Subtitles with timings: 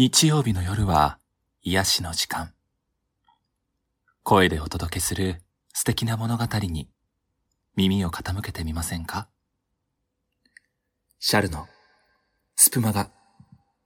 [0.00, 1.18] 日曜日の夜は
[1.60, 2.52] 癒しの時間。
[4.22, 5.42] 声でお届けする
[5.74, 6.88] 素敵な物語に
[7.74, 9.26] 耳を傾けてみませんか？
[11.18, 11.66] シャルの
[12.54, 13.10] スプマガ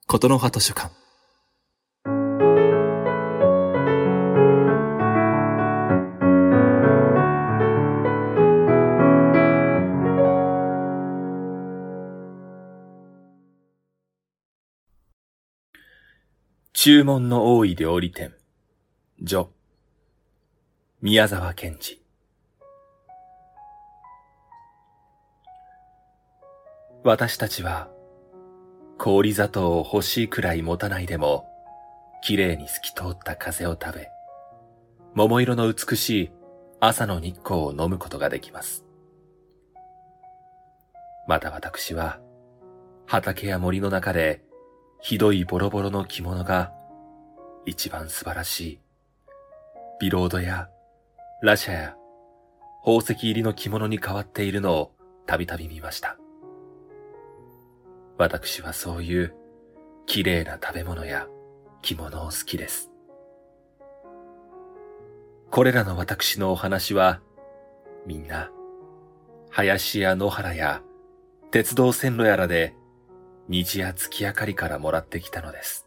[0.07, 0.93] ことの葉図書館。
[16.85, 18.35] 注文の多い料理店、
[19.23, 19.49] 女、
[21.01, 22.03] 宮沢賢治。
[27.05, 27.89] 私たちは、
[28.99, 31.45] 氷砂糖を欲しいくらい持たないでも、
[32.21, 34.09] 綺麗に透き通った風を食べ、
[35.15, 36.31] 桃色の美しい
[36.81, 38.85] 朝の日光を飲むことができます。
[41.29, 42.19] また私は、
[43.07, 44.43] 畑や森の中で
[45.05, 46.73] ひどいボロボロの着物が
[47.67, 48.81] 一番素晴らしい。
[50.01, 50.69] ビロードや
[51.43, 51.97] ラシャや
[52.85, 54.93] 宝石入りの着物に変わっているのを
[55.27, 56.17] たびたび見ました。
[58.17, 59.35] 私はそういう
[60.07, 61.27] 綺麗な食べ物や
[61.83, 62.93] 着物を好きです。
[65.51, 67.21] これらの私のお話は
[68.07, 68.53] みんな
[69.51, 70.81] 林や野原や
[71.51, 72.77] 鉄道線路やらで
[73.53, 75.87] 虹や月明かりからもらってきたのです。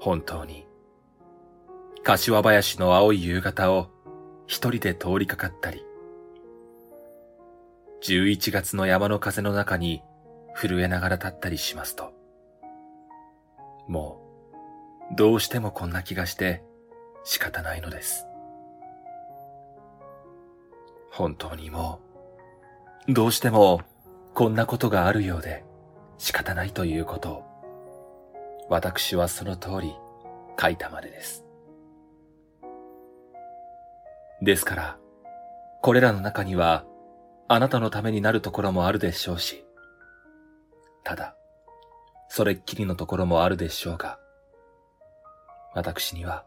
[0.00, 0.66] 本当に、
[2.02, 3.90] 柏林の青い夕方を
[4.46, 5.84] 一人で通りかかったり、
[8.02, 10.02] 11月の山の風の中に
[10.56, 12.14] 震えながら立ったりしますと、
[13.86, 14.22] も
[15.12, 16.62] う、どうしてもこんな気がして
[17.22, 18.26] 仕方ないのです。
[21.10, 22.00] 本当にも
[23.06, 23.82] う、どうしても
[24.34, 25.64] こんなことがあるようで
[26.18, 27.44] 仕方ないということを、
[28.68, 29.94] 私はその通り
[30.60, 31.44] 書いたまでです。
[34.42, 34.98] ですから、
[35.82, 36.84] これらの中には、
[37.46, 39.64] あなたのためになるところもあるでしょうし、
[41.04, 41.36] ただ、
[42.28, 44.18] それっきりのところもあるでしょうが、
[45.74, 46.44] 私には、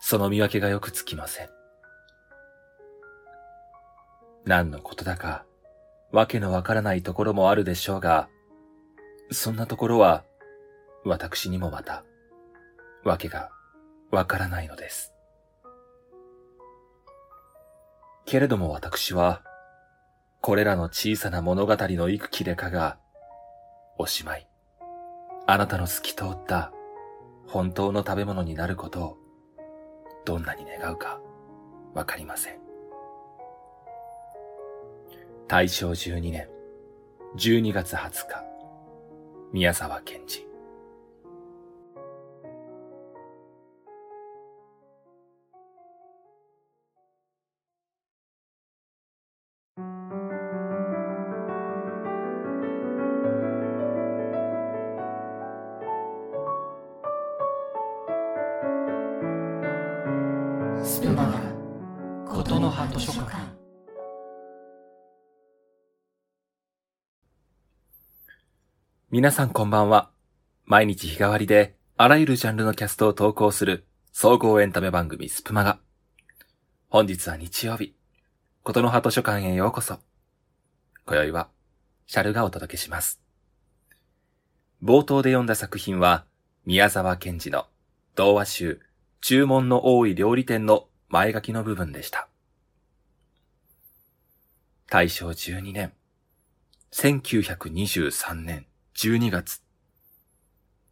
[0.00, 1.48] その見分けがよくつきません。
[4.46, 5.44] 何のことだか、
[6.10, 8.28] わけのわからないところもあるでしょうが、
[9.30, 10.24] そんなところは、
[11.04, 12.04] 私にもまた、
[13.04, 13.50] わけが
[14.10, 15.12] わからないのです。
[18.24, 19.42] けれども私は、
[20.40, 22.98] これらの小さな物語の幾切れかが、
[23.98, 24.48] おしまい、
[25.46, 26.72] あなたの透き通った
[27.48, 29.18] 本当の食べ物になることを、
[30.24, 31.20] どんなに願うか、
[31.94, 32.67] わかりません。
[35.48, 36.46] 大正12年
[37.38, 38.44] 12月20日、
[39.50, 40.47] 宮沢賢治。
[69.18, 70.10] 皆さんこんばんは。
[70.64, 75.80] 毎日日替わりであらゆるジャンルのキャストを投稿する総合エンタメ番組スプマガ。
[76.88, 77.96] 本日は日曜日。
[78.62, 79.98] ことの葉図書館へようこそ。
[81.04, 81.48] 今宵は
[82.06, 83.20] シャルがお届けします。
[84.84, 86.24] 冒頭で読んだ作品は
[86.64, 87.66] 宮沢賢治の
[88.14, 88.80] 童話集
[89.20, 92.28] 注文の多い料理店の前書きの部分でした。
[94.88, 95.92] 大正12年、
[96.92, 98.67] 1923年
[99.00, 99.62] 12月。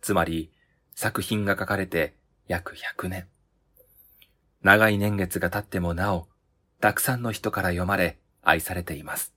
[0.00, 0.53] つまり、
[0.94, 2.15] 作品が書かれて
[2.47, 3.27] 約100年。
[4.62, 6.28] 長い年月が経ってもなお、
[6.81, 9.34] たくさんの人から読まれ、愛されています。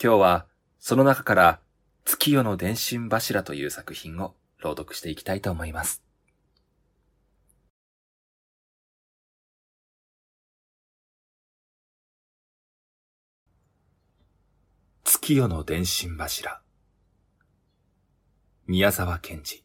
[0.00, 0.46] 今日は、
[0.78, 1.60] その中から、
[2.04, 6.04] 月夜の電信柱という作品を朗読していきたいと思います。
[15.24, 16.60] 月夜の電信柱。
[18.66, 19.64] 宮沢賢治。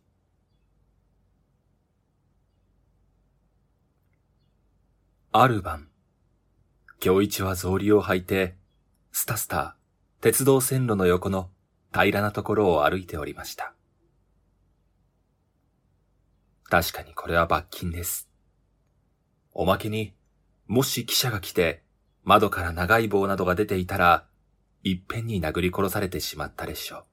[5.31, 5.87] ある晩、
[6.99, 8.55] 京一は草履を履いて、
[9.11, 9.75] スタスタ、
[10.21, 11.49] 鉄道線路の横の
[11.91, 13.73] 平らなところを歩いておりました。
[16.65, 18.29] 確かにこれは罰金です。
[19.53, 20.13] おまけに、
[20.67, 21.81] もし記者が来て、
[22.23, 24.26] 窓から長い棒などが出ていたら、
[24.83, 27.05] いっぺんに殴り殺されてしまったでしょう。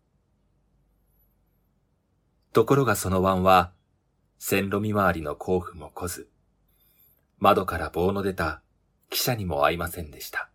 [2.52, 3.72] ところがその湾は、
[4.38, 6.28] 線路見回りの甲府も来ず、
[7.38, 8.62] 窓から棒の出た
[9.10, 10.50] 汽車にも合いませんでした。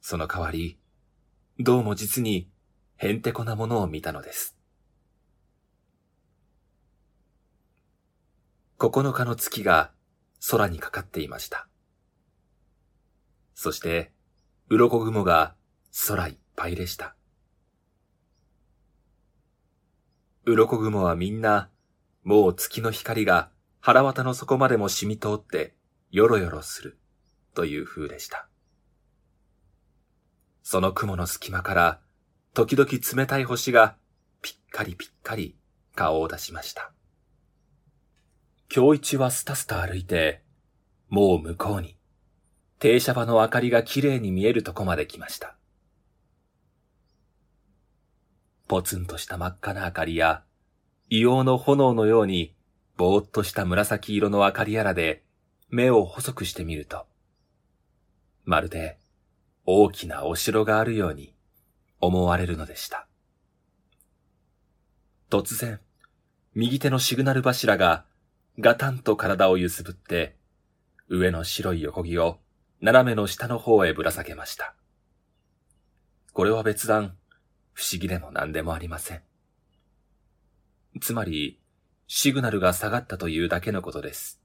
[0.00, 0.78] その代わり、
[1.58, 2.48] どうも実に
[2.96, 4.56] へんてこなものを見たのです。
[8.78, 9.92] 九日の月が
[10.50, 11.68] 空にかかっていました。
[13.54, 14.12] そして、
[14.68, 15.54] 鱗雲が
[16.08, 17.14] 空いっぱいでした。
[20.44, 21.70] 鱗雲はみんな、
[22.24, 23.50] もう月の光が
[23.80, 25.74] 腹渡の底までも染み通って
[26.10, 26.98] よろよろする
[27.54, 28.48] という風でした。
[30.62, 32.00] その雲の隙間から
[32.54, 33.96] 時々冷たい星が
[34.40, 35.56] ぴっかりぴっかり
[35.94, 36.92] 顔を出しました。
[38.68, 40.42] 京一はスタスタ歩いて、
[41.08, 41.96] もう向こうに、
[42.82, 45.54] 停車場の明かりが綺麗に見えるとこまで来ました。
[48.66, 50.42] ポツンとした真っ赤な明かりや、
[51.08, 52.56] 硫黄の炎のように、
[52.96, 55.22] ぼーっとした紫色の明かりやらで、
[55.70, 57.06] 目を細くしてみると、
[58.44, 58.98] まるで
[59.64, 61.36] 大きなお城があるように
[62.00, 63.06] 思われるのでした。
[65.30, 65.78] 突然、
[66.56, 68.04] 右手のシグナル柱が
[68.58, 70.34] ガタンと体を揺すぶって、
[71.06, 72.41] 上の白い横木を
[72.82, 74.74] 斜めの下の方へぶら下げました。
[76.32, 77.16] これは別段、
[77.72, 79.22] 不思議でも何でもありません。
[81.00, 81.60] つまり、
[82.08, 84.42] シグナルが下がったというだけのことです。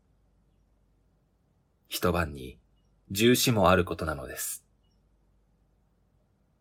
[1.87, 2.59] 一晩に
[3.09, 4.63] 重視もあることなのです。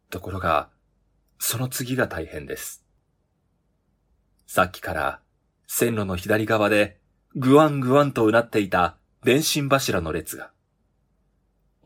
[0.08, 0.70] ところが、
[1.38, 2.86] その次が大変です。
[4.46, 5.20] さっきから
[5.66, 6.98] 線路の左側で
[7.34, 10.55] ぐわんぐわんとうなっていた電信柱の列が、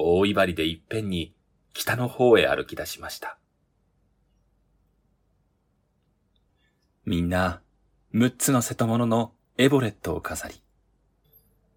[0.02, 1.34] 大威張りでいっぺんに
[1.74, 3.36] 北の方へ歩き出しました。
[7.04, 7.60] みんな、
[8.12, 10.62] 六つの瀬戸物のエボレットを飾り、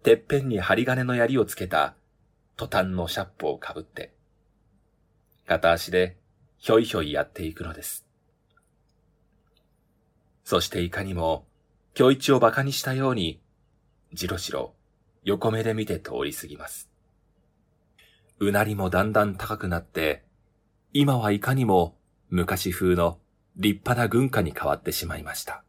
[0.02, 1.96] てっぺんに針金の槍をつけた
[2.56, 4.14] トタンのシャップをかぶって、
[5.46, 6.16] 片足で
[6.56, 8.06] ひょいひょいやっていくのです。
[10.44, 11.46] そしていかにも、
[11.98, 13.42] 今日一を馬鹿にしたように
[14.14, 14.72] じろじろ
[15.24, 16.93] 横目で見て通り過ぎます。
[18.48, 20.22] うなりもだんだん高くなって、
[20.92, 21.96] 今はいかにも
[22.30, 23.18] 昔風の
[23.56, 25.62] 立派な軍歌に変わってしまいました。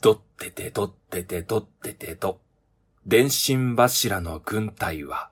[0.00, 2.40] どっててどっててどっててと、
[3.06, 5.30] 電信柱の軍隊は、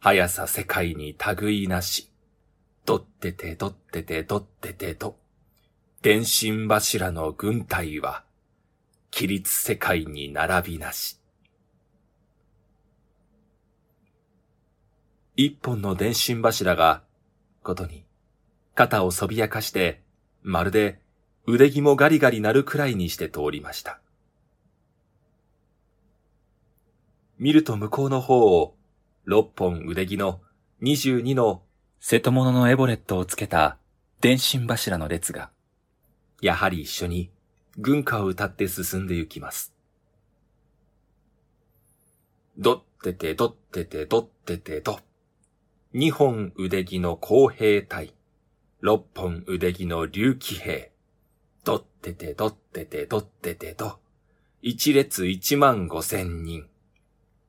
[0.00, 2.10] 速さ世界に類いなし、
[2.84, 5.18] どっててどっててどっててと、
[6.02, 8.24] 電信柱の軍隊は、
[9.12, 11.18] 規律世界に並びなし。
[15.38, 17.02] 一本の電信柱が、
[17.62, 18.06] ことに、
[18.74, 20.00] 肩をそびやかして、
[20.42, 20.98] まるで
[21.46, 24.00] 腕木もガリガリ鳴るくらいにして通りました。
[27.38, 28.76] 見ると向こうの方を、
[29.24, 30.40] 六本腕木の
[30.80, 31.62] 二十二の
[32.00, 33.76] 瀬戸物のエボレットをつけた
[34.22, 35.50] 電信柱の列が、
[36.40, 37.30] やはり一緒に
[37.76, 39.74] 軍歌を歌って進んで行きます。
[42.56, 44.98] どっててどっててどっててど。
[45.98, 48.12] 二本腕木の公平隊。
[48.82, 50.92] 六本腕木の竜騎兵。
[51.64, 53.98] どっててどっててどっててど。
[54.60, 56.66] 一列一万五千人。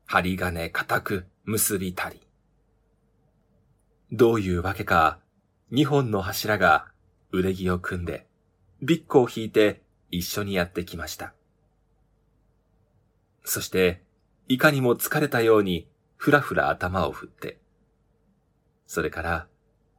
[0.06, 2.22] 針金固く結びたり。
[4.14, 5.20] どういうわけか、
[5.70, 6.88] 二本の柱が
[7.34, 8.28] 腕木を組んで、
[8.82, 11.34] ビッコを引いて一緒にやってきました。
[13.44, 14.02] そして、
[14.48, 17.60] いかにも疲れたように、ふらふら頭を振って、
[18.88, 19.48] それから、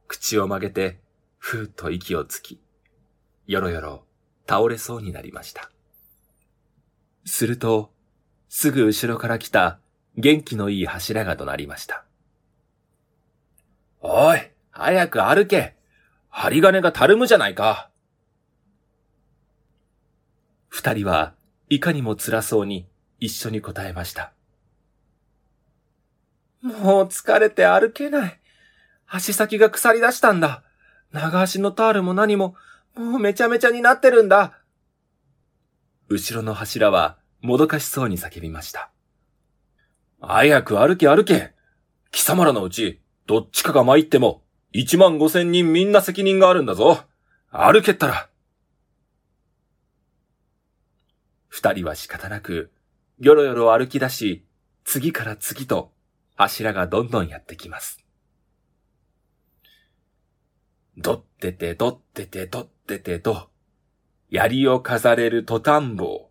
[0.07, 0.99] 口を曲げて、
[1.37, 2.59] ふーっと息をつき、
[3.47, 4.03] よろよろ
[4.47, 5.71] 倒れそうになりました。
[7.25, 7.91] すると、
[8.49, 9.79] すぐ後ろから来た
[10.17, 12.03] 元気のいい柱が怒鳴りました。
[14.01, 15.75] おい、早く歩け
[16.29, 17.89] 針金がたるむじゃないか
[20.67, 21.33] 二人は
[21.69, 22.87] いかにも辛そうに
[23.19, 24.33] 一緒に答えました。
[26.63, 28.38] もう疲れて歩けない。
[29.09, 30.63] 足先が腐り出したんだ。
[31.11, 32.55] 長足のタールも何も、
[32.95, 34.59] もうめちゃめちゃになってるんだ。
[36.07, 38.91] 後ろの柱はもどかしそうに叫びました。
[40.21, 41.53] 早く歩け歩け。
[42.11, 46.99] 貴様らのうち、どっちかが参っても、一万五千人みんな責任があるんだぞ。
[47.51, 48.29] 歩けったら。
[51.47, 52.71] 二人は仕方なく、
[53.19, 54.45] よろよろ歩き出し、
[54.83, 55.91] 次から次と
[56.35, 58.03] 柱がどんどんやってきます。
[61.01, 63.49] どっててどっててどっててど、
[64.29, 66.29] 槍を飾れるトタン棒、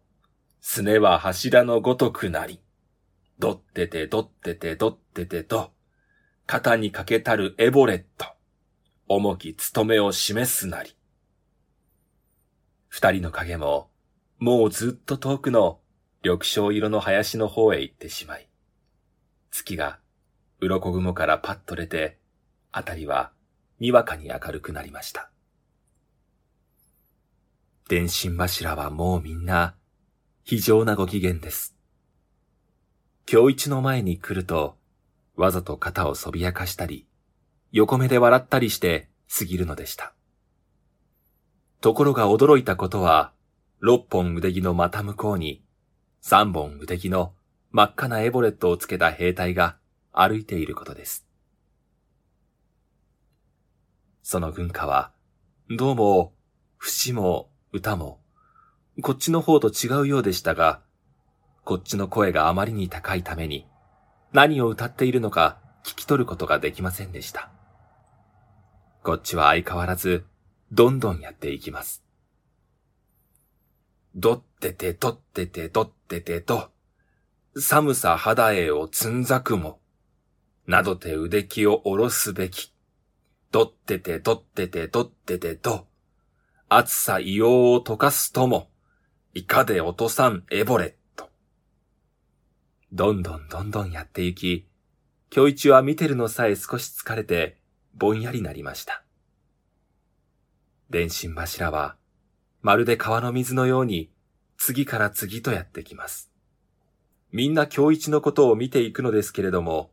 [0.61, 2.61] すねは柱のごとくなり、
[3.39, 5.73] どっててどっててどっててど、
[6.47, 8.27] 肩にかけたるエボレット、
[9.09, 10.95] 重き務めを示すなり。
[12.89, 13.89] 二人の影も、
[14.39, 15.81] もうずっと遠くの
[16.23, 18.47] 緑青色の林の方へ行ってしまい、
[19.51, 19.99] 月が
[20.61, 22.19] 鱗雲からパッと出て、
[22.71, 23.33] あたりは
[23.81, 25.31] にわかに明るくなりました。
[27.89, 29.75] 電信柱はもうみんな、
[30.45, 31.75] 非常なご機嫌です。
[33.31, 34.77] 今日一の前に来ると、
[35.37, 37.07] わざと肩をそびやかしたり、
[37.71, 39.09] 横目で笑ったりして
[39.39, 40.15] 過ぎるのでした。
[41.81, 43.33] ところが驚いたことは、
[43.81, 45.63] 六本腕木のまた向こうに、
[46.21, 47.35] 三本腕木の
[47.71, 49.77] 真っ赤なエボレットをつけた兵隊が
[50.13, 51.28] 歩いていることです。
[54.31, 55.11] その軍歌は、
[55.71, 56.35] どうも、
[56.77, 58.21] 節も歌も、
[59.01, 60.83] こっちの方と違うようでしたが、
[61.65, 63.67] こっちの声があまりに高いために、
[64.35, 67.51] 何を歌っているのか聞き取ることができませんでした。
[69.03, 70.27] こっちは相変わらず、
[70.73, 72.05] どんどんやっていきます。
[74.15, 76.69] どっててとっててとっててと、
[77.57, 79.81] 寒さ肌へをつんざくも、
[80.67, 82.75] などて腕木を下ろすべき。
[83.51, 85.87] どっててどっててどっててと、
[86.69, 88.71] 暑さ硫黄を溶かすとも、
[89.33, 91.31] いかで落とさんエボレット。
[92.93, 94.69] どんどんどんどんやって行き、
[95.35, 97.57] 今日一は見てるのさえ少し疲れて、
[97.95, 99.03] ぼんやりなりました。
[100.91, 101.97] 電信柱は、
[102.61, 104.11] まるで川の水のように、
[104.59, 106.31] 次から次とやってきます。
[107.33, 109.91] みんな今日一のことを見ていくのですけれども、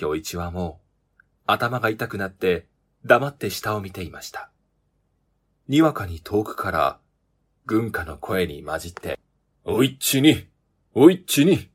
[0.00, 2.66] 今日一はもう、頭が痛くなって、
[3.04, 4.50] 黙って下を見ていました。
[5.68, 6.98] にわかに遠くから、
[7.66, 9.18] 軍歌の声に混じって、
[9.64, 10.48] おいっちに、
[10.94, 11.68] おいっちに、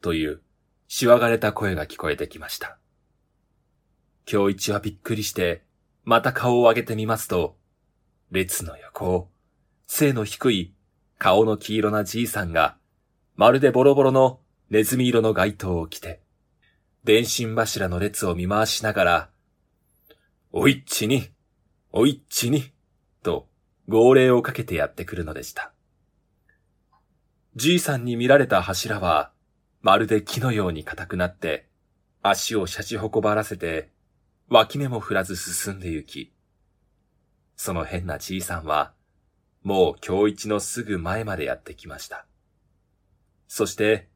[0.00, 0.42] という、
[0.88, 2.78] しわがれた声が聞こえてきました。
[4.30, 5.62] 今日一はびっくりして、
[6.04, 7.56] また顔を上げてみますと、
[8.30, 9.30] 列の横を、
[9.86, 10.74] 背の低い
[11.18, 12.76] 顔の黄色なじいさんが、
[13.36, 16.20] まるでボロボロのネズミ色の街灯を着て、
[17.04, 19.30] 電信柱の列を見回しながら、
[20.50, 21.28] おいっちに、
[21.92, 22.72] おいっちに、
[23.22, 23.48] と
[23.86, 25.74] 号令をかけてやってくるのでした。
[27.54, 29.30] じいさんに見られた柱は、
[29.82, 31.68] まるで木のように硬くなって、
[32.22, 33.90] 足をシャチほこばらせて、
[34.48, 36.32] 脇目も振らず進んで行き、
[37.54, 38.94] その変なじいさんは、
[39.62, 42.24] もう今日一のすぐ前までやってきました。
[43.48, 44.08] そして、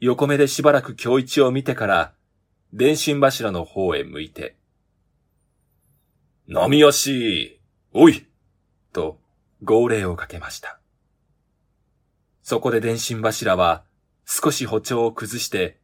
[0.00, 2.14] 横目でしばらく今日一を見てから、
[2.72, 4.56] 電信柱の方へ向いて、
[6.46, 7.58] 波足、
[7.94, 8.26] おい
[8.92, 9.18] と
[9.62, 10.78] 号令をかけました。
[12.42, 13.82] そこで電信柱は
[14.26, 15.78] 少し歩調を崩して、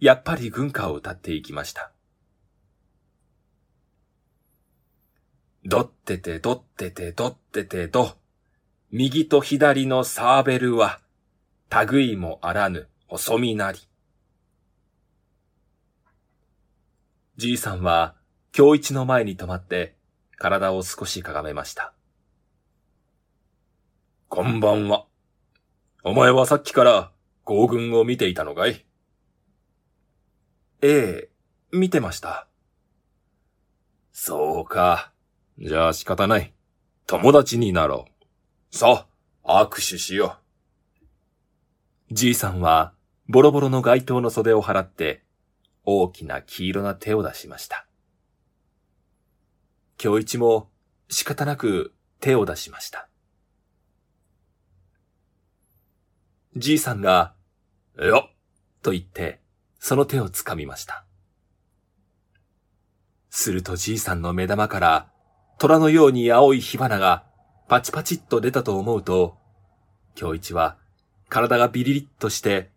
[0.00, 1.92] やっぱり軍歌を歌っていきました。
[5.66, 8.16] どっててどっててどっててど。
[8.90, 11.00] 右と左のサーベルは、
[11.90, 13.80] 類もあらぬ細身なり。
[17.36, 18.14] じいさんは、
[18.56, 19.95] 今日一の前に止まって、
[20.38, 21.94] 体を少しかがめました。
[24.28, 25.06] こんばんは。
[26.04, 27.10] お前はさっきから
[27.44, 28.84] 合軍を見ていたのかい？
[30.82, 31.30] ええ、
[31.72, 32.48] 見てました。
[34.12, 35.10] そうか。
[35.58, 36.52] じゃあ仕方ない。
[37.06, 38.04] 友達になろ
[38.72, 38.76] う。
[38.76, 39.06] さ
[39.42, 40.36] あ、握手しよ
[42.10, 42.14] う。
[42.14, 42.92] じいさんは、
[43.26, 45.22] ボロボロの街灯の袖を払って、
[45.84, 47.85] 大きな黄色な手を出しました。
[49.96, 50.68] 京一も
[51.08, 53.08] 仕方なく手を出しました。
[56.56, 57.34] じいさんが、
[57.98, 58.36] よっ
[58.82, 59.40] と言って、
[59.78, 61.04] その手を掴みました。
[63.30, 65.10] するとじいさんの目玉から
[65.58, 67.24] 虎のように青い火花が
[67.68, 69.36] パチパチっと出たと思うと、
[70.14, 70.78] 京一は
[71.28, 72.70] 体がビリリッとして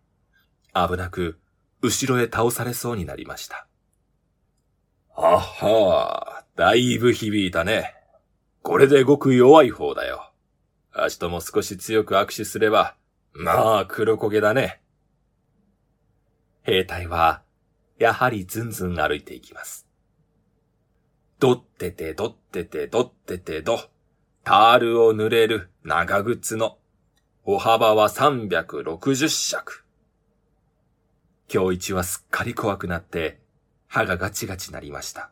[0.74, 1.38] 危なく
[1.82, 3.66] 後ろへ倒されそうになりました。
[5.16, 7.94] あはー、だいぶ響いたね。
[8.62, 10.32] これでごく弱い方だよ。
[10.92, 12.96] 足とも少し強く握手すれば、
[13.32, 14.80] まあ黒焦げだね。
[16.62, 17.42] 兵隊は、
[17.98, 19.86] やはりずんずん歩いていきます。
[21.38, 23.80] どっててどっててどっててど。
[24.44, 26.78] タールを塗れる長靴の。
[27.42, 29.84] 歩幅は360尺。
[31.52, 33.40] 今日一はすっかり怖くなって、
[33.86, 35.30] 歯がガチガチなりました。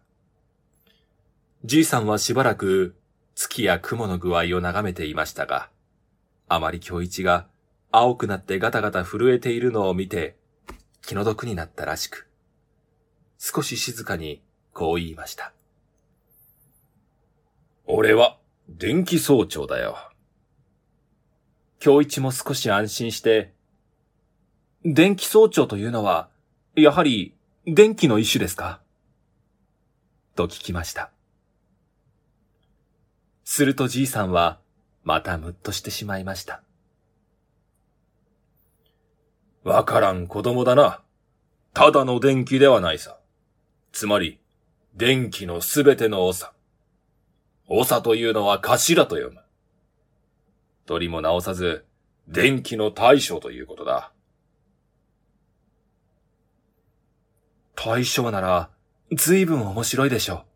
[1.65, 2.95] じいさんはしばらく
[3.35, 5.71] 月や雲の具合を眺めていましたが、
[6.47, 7.49] あまり京一が
[7.91, 10.37] 青くなってガタガタ震えているのを見て
[11.03, 12.29] 気の毒になったらしく、
[13.39, 14.41] 少し静かに
[14.73, 15.53] こう言いました。
[17.87, 18.39] 俺は
[18.69, 19.97] 電気総長だよ。
[21.81, 23.53] 京一も少し安心して、
[24.85, 26.29] 電気総長というのは、
[26.77, 27.35] やはり
[27.67, 28.81] 電気の一種ですか？
[30.37, 31.11] と聞きました。
[33.51, 34.59] するとじいさんは、
[35.05, 36.63] またむっとしてしまいました。
[39.65, 41.01] わからん子供だな。
[41.73, 43.19] ただの電気ではないさ。
[43.91, 44.39] つまり、
[44.95, 46.53] 電気のすべての長。
[47.71, 49.41] 長というのは頭と読む。
[50.85, 51.87] 取りも直さず、
[52.29, 54.13] 電気の大将ということだ。
[57.75, 58.69] 大将なら、
[59.11, 60.48] 随分面白いでしょう。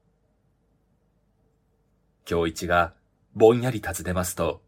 [2.24, 2.94] 京一が
[3.34, 4.62] ぼんやり尋ねますと、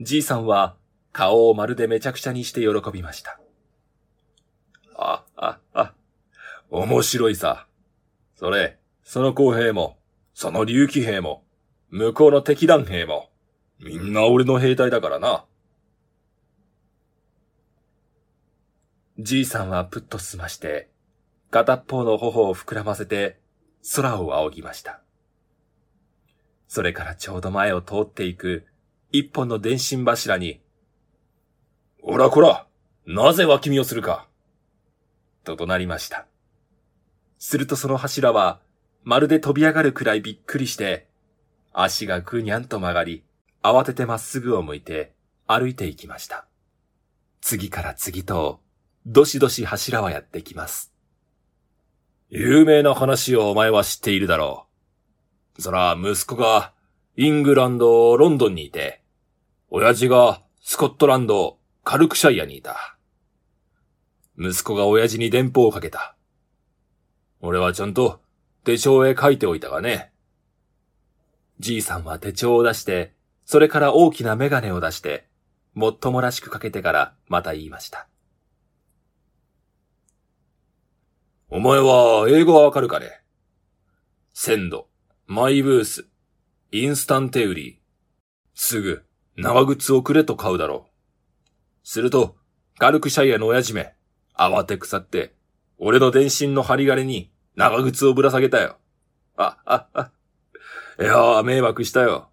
[0.00, 0.76] じいさんは
[1.12, 3.40] 顔をまるでめちゃくちゃにして喜びました。
[4.96, 5.94] あ、あ、あ、
[6.70, 7.66] 面白いさ。
[8.34, 9.98] それ、その公兵も、
[10.34, 11.44] その竜騎兵も、
[11.90, 13.30] 向こうの敵団兵も、
[13.78, 15.44] みんな俺の兵隊だからな。
[19.18, 20.90] じいさんはぷっと済まして、
[21.50, 23.38] 片っぽの頬を膨らませて、
[23.94, 25.00] 空を仰ぎました。
[26.68, 28.66] それからちょうど前を通っていく、
[29.12, 30.60] 一本の電信柱に、
[32.02, 32.66] おらこら、
[33.06, 34.26] なぜ脇見をするか？
[35.44, 36.26] と怒鳴りました。
[37.38, 38.60] するとその柱は、
[39.04, 41.06] まるで飛び上がるくらいびっくりして、
[41.72, 43.22] 足がぐにゃんと曲がり、
[43.62, 45.12] 慌ててまっすぐを向いて
[45.46, 46.46] 歩いていきました。
[47.40, 48.60] 次から次と、
[49.06, 50.92] どしどし柱はやってきます。
[52.28, 54.65] 有名な話をお前は知っているだろう。
[55.58, 56.72] そら、息子が
[57.16, 59.02] イングランド、ロンドンにいて、
[59.70, 62.96] 親父がスコットランド、カルクシャイアにいた。
[64.38, 66.14] 息子が親父に電報をかけた。
[67.40, 68.20] 俺はちゃんと
[68.64, 70.12] 手帳へ書いておいたがね。
[71.58, 73.14] じいさんは手帳を出して、
[73.46, 75.26] それから大きなメガネを出して、
[75.72, 78.08] もっともらしくかけてからまた言いました。
[81.48, 83.22] お前は英語はわかるかね？
[84.34, 84.88] 鮮度、
[85.28, 86.06] マイブース、
[86.70, 87.76] インスタンテウリー。
[88.54, 89.04] すぐ、
[89.36, 90.90] 長靴をくれと買うだろう。
[91.82, 92.36] すると、
[92.78, 93.92] ガルクシャイアの親父め、
[94.38, 95.34] 慌て腐って、
[95.78, 98.76] 俺の電信の針金に長靴をぶら下げたよ。
[99.36, 100.12] あ、あ、あ。
[101.00, 102.28] いやー、迷惑したよ。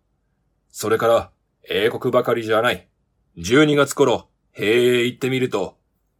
[0.70, 1.32] それから、
[1.68, 2.88] 英国ばかりじゃない。
[3.38, 5.80] 12月頃、へ行ってみると、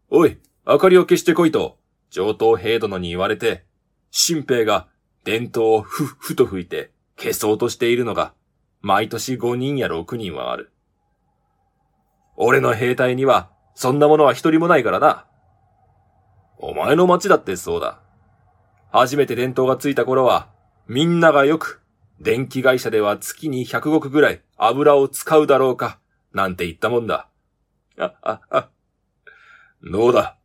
[0.10, 1.78] おい、明かりを消してこいと、
[2.10, 3.64] 上等平殿に言われて、
[4.10, 4.88] 新兵が
[5.24, 8.34] 伝統をふっふと吹いて消そうとしているのが、
[8.82, 10.72] 毎年5人や6人はある。
[12.36, 15.26] 俺の兵隊には、そんなものは一人もないからな。
[16.58, 18.02] お前の町だってそうだ。
[18.92, 20.50] 初めて伝統がついた頃は、
[20.88, 21.82] みんながよく、
[22.20, 26.00] 電気会社では月に100石ぐらい油を使うだろうか、
[26.34, 27.30] なんて言ったもんだ。
[27.98, 28.70] あ、あ、あ。
[29.84, 30.38] どうだ。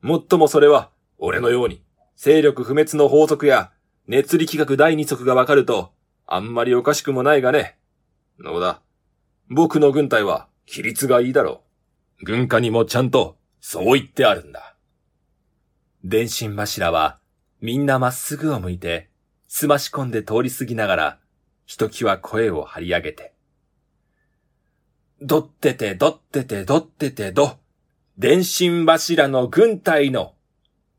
[0.00, 1.82] もっともそれは、俺のように、
[2.16, 3.72] 勢力不滅の法則や、
[4.08, 5.92] 熱力学第二則がわかると、
[6.26, 7.76] あんまりおかしくもないがね。
[8.38, 8.80] どうだ？
[9.48, 11.62] 僕の軍隊は、規律がいいだろ
[12.20, 12.24] う。
[12.24, 14.76] 軍歌にもちゃんと、そう言ってあるんだ。
[16.04, 17.18] 電信柱は、
[17.60, 19.10] みんなまっすぐを向いて、
[19.48, 21.18] すまし込んで通り過ぎながら、
[21.64, 23.34] ひときわ声を張り上げて。
[25.20, 27.58] どっててどっててどっててど、
[28.18, 30.34] 電信柱の軍隊の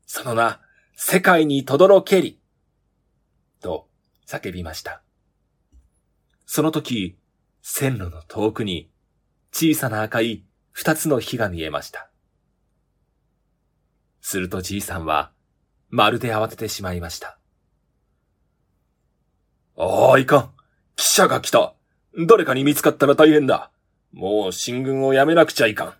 [0.06, 0.60] その名、
[0.94, 2.38] 世界に轟けり。
[4.28, 5.00] 叫びました。
[6.44, 7.16] その時、
[7.62, 8.90] 線路の遠くに
[9.52, 12.10] 小さな赤い二つの火が見えました。
[14.20, 15.32] するとじいさんは、
[15.88, 17.38] まるで慌ててしまいました。
[19.78, 20.50] ああ、いかん。
[20.96, 21.72] 記者が来た。
[22.26, 23.70] 誰かに見つかったら大変だ。
[24.12, 25.94] もう進軍をやめなくちゃいかん。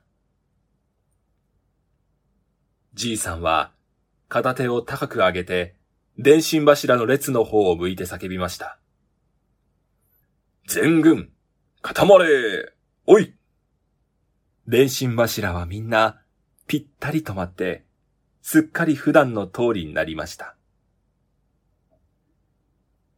[2.93, 3.71] じいさんは
[4.29, 5.78] 片手を高く上げて、
[6.21, 8.81] 電信柱の列の方を向いて叫びました。
[10.67, 11.31] 全軍、
[11.81, 12.73] 固まれ
[13.07, 13.37] おい
[14.67, 16.21] 電信柱はみんな、
[16.67, 17.85] ぴったり止まって、
[18.43, 20.57] すっかり普段の通りになりました。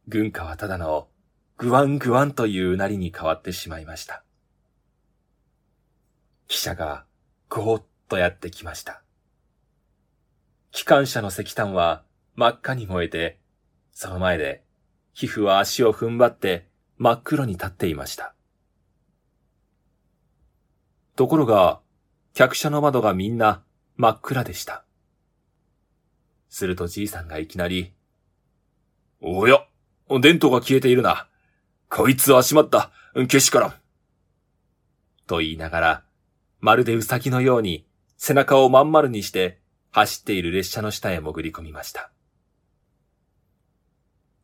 [0.07, 1.07] 軍歌はただの、
[1.57, 4.23] ぐわんぐわんといううなりに変わってしまいました。
[6.47, 7.05] 汽車が、
[7.49, 9.01] ごーっとやってきました。
[10.69, 12.03] 機関車の石炭は
[12.35, 13.39] 真っ赤に燃えて、
[13.91, 14.63] その前で
[15.13, 16.67] 皮膚は足を踏ん張って
[16.97, 18.33] 真っ黒に立っていました。
[21.15, 21.79] ところが、
[22.33, 23.63] 客車の窓がみんな
[23.97, 24.85] 真っ暗でした。
[26.49, 27.93] するとじいさんがいきなり、
[29.21, 29.65] おや、
[30.21, 31.27] 電灯が消えているな。
[31.89, 32.91] こいつはしまった。
[33.13, 33.73] 消しからん。
[35.27, 36.03] と言いながら、
[36.59, 37.85] まるでウサギのように
[38.17, 39.59] 背中をまん丸にして
[39.91, 42.11] 走っている列車の下へ潜り込みました。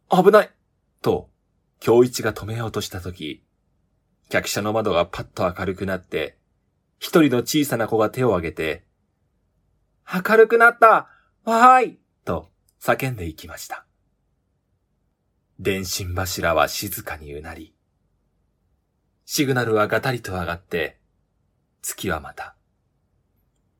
[0.09, 0.49] 危ない
[1.01, 1.29] と、
[1.79, 3.43] 京一が止めようとしたとき、
[4.29, 6.37] 客車の窓がパッと明るくなって、
[6.99, 8.85] 一人の小さな子が手を挙げて、
[10.11, 11.09] 明るくなった
[11.43, 12.49] わーいと
[12.81, 13.85] 叫んでいきました。
[15.59, 17.73] 電信柱は静かにうなり、
[19.25, 20.99] シグナルはガタリと上がって、
[21.81, 22.55] 月はまた、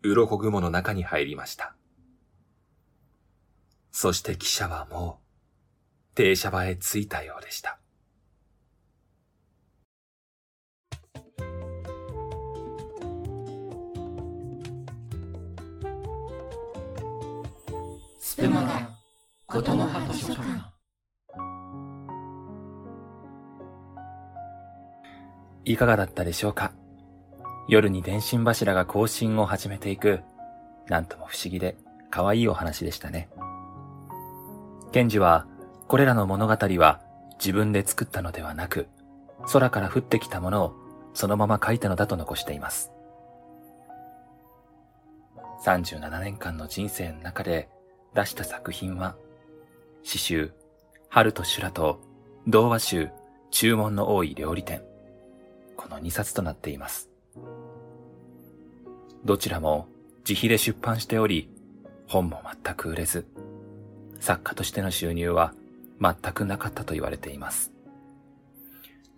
[0.01, 1.75] 鱗雲の中に入りました。
[3.91, 5.26] そして汽車はもう、
[6.17, 7.77] 停車場へ着いたようでした。
[18.19, 18.89] スプマガ、
[19.45, 20.41] ことの葉図書館。
[25.65, 26.71] いかがだったでしょうか？
[27.69, 30.21] 夜に電信柱が更新を始めていく、
[30.88, 31.77] なんとも不思議で
[32.10, 33.30] 可愛いお話でしたね。
[34.91, 35.45] ケンジは、
[35.88, 37.00] これらの物語は
[37.39, 38.88] 自分で作ったのではなく、
[39.52, 40.73] 空から降ってきたものを
[41.13, 42.91] そのまま書いたのだと残しています。
[45.63, 47.69] 37年間の人生の中で
[48.13, 49.15] 出した作品は、
[50.04, 50.52] 詩集、
[51.10, 52.02] 春と修羅と
[52.47, 53.10] 童話集、
[53.50, 54.84] 注文の多い料理店、
[55.78, 57.10] この2冊となっています。
[59.23, 59.88] どちらも
[60.28, 61.50] 自費で出版しており、
[62.08, 63.26] 本も全く売れず、
[64.19, 65.54] 作家としての収入は
[65.99, 67.71] 全くなかったと言われています。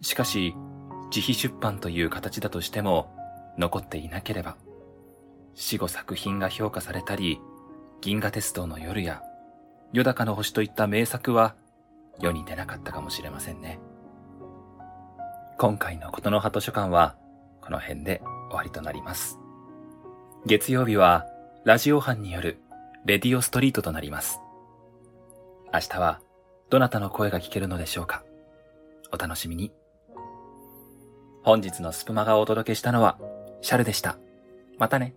[0.02, 0.56] しかし、
[1.14, 3.14] 自費出版という形だとしても、
[3.58, 4.56] 残っていなければ、
[5.56, 7.40] 死後作品が評価されたり、
[8.02, 9.22] 銀河鉄道の夜や、
[9.92, 11.56] 夜高の星といった名作は
[12.22, 13.80] 世に出なかったかもしれませんね。
[15.58, 17.18] 今回のことの葉図書館は、
[17.62, 19.40] この辺で終わりとなります。
[20.46, 21.26] 月曜日は、
[21.66, 22.62] ラジオ班による、
[23.06, 24.40] レディオストリートとなります。
[25.74, 26.22] 明日は、
[26.70, 28.24] どなたの声が聞けるのでしょうか？
[29.12, 29.72] お楽しみに。
[31.44, 33.18] 本日のスプマがお届けしたのは、
[33.62, 34.18] シャルでした。
[34.78, 35.16] またね。